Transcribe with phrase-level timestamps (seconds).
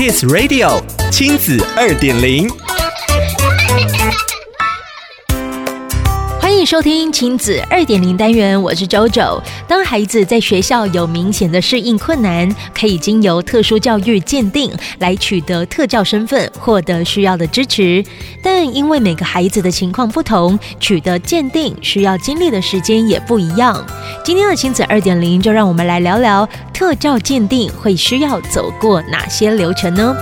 [0.00, 2.48] Kiss Radio 亲子二点零。
[6.40, 9.38] 欢迎收听亲子二点零单元，我是周周。
[9.68, 18.02] 当孩子在学校有明显的适应困难，可以经由特殊教育鉴定来取得特教身份，获得需要的支持。
[18.42, 23.86] 但因为每个孩子的情况不同，取得鉴定需要经历的时间也不一样。
[24.22, 30.14] 今天的亲子二点零，就让我们来聊聊特教鉴定会需要走过哪些流程呢？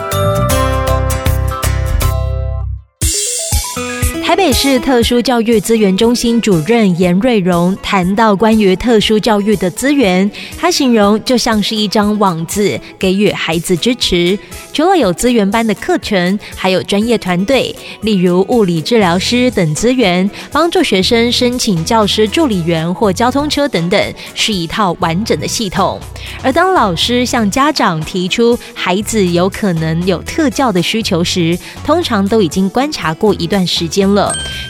[4.28, 14.38] 台北市特殊教育资源中心主任严瑞荣谈到关于特殊教育的资源，他形容就像是一张网子，给予孩子支持。
[14.70, 25.98] 除了有资源班的课程，还有专业团队，例如物理治疗师等资源，帮助学生申请教师助理员或交通车等等，是一套完整的系统。
[26.42, 34.17] 而当老师向家长提出孩子有可能有特教的需求时，通常都已经观察过一段时间了。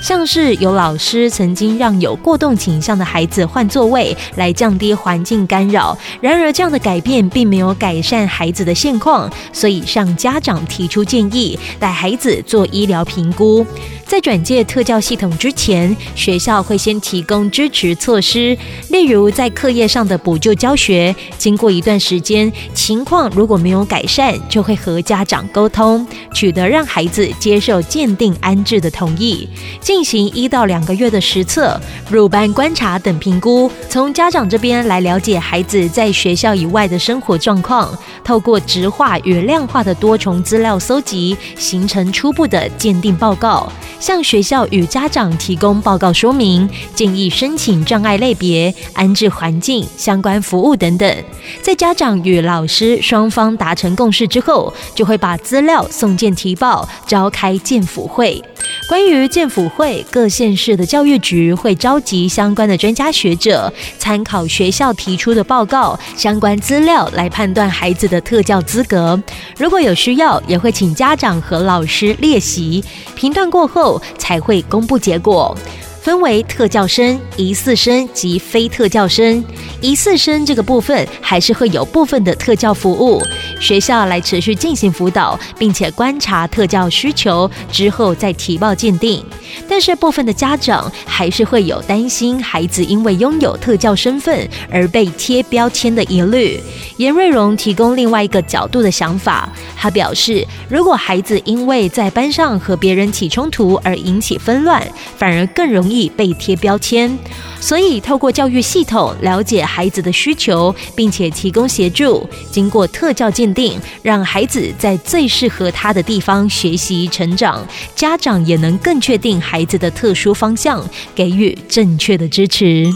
[0.03, 5.97] 像是有老师曾经让有过动倾向的孩子换座位，来降低环境干扰。
[6.21, 13.67] 然而，这样的改变并没有改善孩子的现况，所以向家长提出建议，带孩子做医疗评估。
[14.07, 18.57] 在转介特教系统之前，学校会先提供支持措施，
[18.89, 21.15] 例如在课业上的补救教学。
[21.37, 29.38] 经过一段时间，情况如果没有改善，就会和家长沟通，取得让孩子接受鉴定安置的同意，
[29.81, 31.79] 进行一到两个月的实测、
[32.11, 43.71] 入班观察等评估，从家长这边来了解孩子在学校以外的生活状况，透过质化与量化的多重资料搜集，形成初步的鉴定报告。
[44.01, 51.25] 向学校与家长提供报告说明，建议申请障碍类别、安置环境、相关服务等等。
[51.63, 58.41] 在家长与老师双方达成共识之后，就会把资料送件提报，召开建辅会。
[58.89, 69.23] 关于建府会，各县市的教育局会召集相关的专家学者，参考学校提出的报告、相关资料来判断孩子的特教资格。
[69.59, 72.83] 如果有需要，也会请家长和老师列席。
[73.15, 75.55] 评断过后，才会公布结果。
[76.01, 79.45] 分为特教生、疑似生及非特教生。
[79.83, 83.21] 疑似生这个部分还是会有部分的特教服务，
[83.61, 89.25] 学校来持续进行辅导，并且观察特教需求之后再提报鉴定。
[89.69, 96.61] 但是部分的家长还是会有担心孩子因为拥有特教身份而被贴标签的疑虑。
[96.99, 104.87] 严瑞荣提供另外一个角度的想法，他表示，如果孩子因为在班上和别人起冲突而引起纷乱，
[105.17, 106.09] 反而更容易。
[106.19, 107.17] 被贴标签，
[107.61, 120.83] 所以透过教育系统了解孩子的需求，并且提供协助，经过特教鉴定，让孩子在最适合他的地方学习成长，家长也能更确定孩子的特殊方向，
[121.15, 122.87] 给予正确的支持。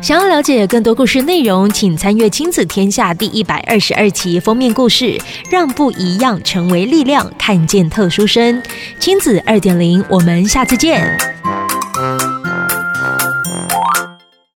[0.00, 5.20] 想要了解更多故事内容，请参阅《亲子天下》第一百二十二期封面故事，
[5.50, 8.62] 让不一样成为力量，看见特殊生。
[9.00, 11.18] 亲子二点零，我们下次见。